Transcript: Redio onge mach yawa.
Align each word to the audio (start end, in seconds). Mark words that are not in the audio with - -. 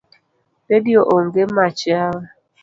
Redio 0.69 1.01
onge 1.15 1.43
mach 1.55 1.79
yawa. 1.91 2.21